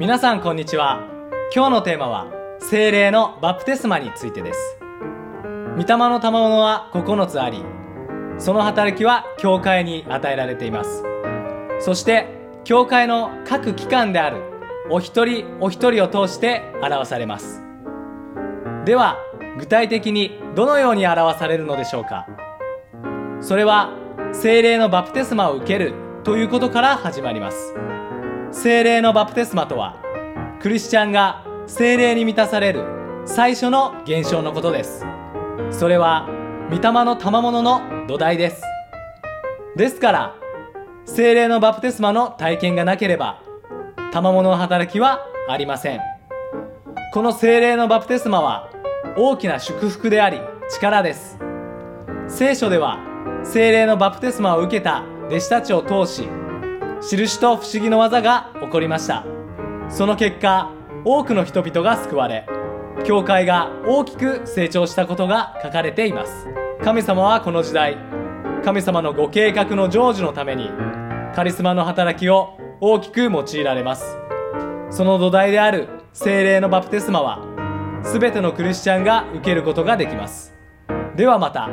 [0.00, 1.08] 皆さんこんにちは。
[1.52, 2.28] 今日のテーマは
[2.60, 4.78] 精霊のバプテスマについてです。
[5.76, 7.64] 御霊の賜物は9つあり
[8.38, 11.02] その働きは教会に与えられています。
[11.80, 12.28] そして
[12.62, 14.40] 教会の各機関である
[14.88, 17.64] お一人お一人を通して表されます。
[18.84, 19.16] では
[19.58, 22.28] 具体的にどのように表されるのでしょうか。
[23.40, 23.90] それは
[24.32, 25.92] 精霊のバプテスマを受ける
[26.22, 27.74] ということから始まります。
[28.50, 29.96] 精霊のバプテスマとは
[30.60, 32.84] クリスチャンが精霊に満たされる
[33.26, 35.04] 最初の現象のことです。
[35.70, 36.28] それは
[36.70, 38.62] 御霊の賜物の土台です。
[39.76, 40.34] ですから
[41.04, 43.42] 精霊のバプテスマの体験がなければ
[44.12, 46.00] 賜物の働きはありません。
[47.12, 48.70] この精霊のバプテスマは
[49.16, 50.40] 大きな祝福であり
[50.70, 51.38] 力です。
[52.28, 52.98] 聖書では
[53.44, 56.28] 精霊のバプテスマを受けた弟子たちを通し
[57.00, 59.24] 印と不思議の技が起こりました。
[59.88, 60.70] その結果
[61.04, 62.46] 多くの人々が救われ
[63.04, 66.48] 教会が大きく成長したことが書かれています。
[66.82, 67.96] 神様はこの時代
[68.64, 70.70] 神様のご計画の成就のために
[71.34, 74.18] カリスマの働きを大きく用いられます。
[74.90, 77.44] その土台である精霊のバプテスマは
[78.02, 80.54] 全てのクリスチャンが受けることができます。
[81.16, 81.68] ではまた。